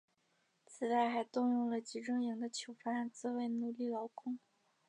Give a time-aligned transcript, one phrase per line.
[0.65, 4.39] 此外还动用了集中营的囚犯作为奴隶劳工。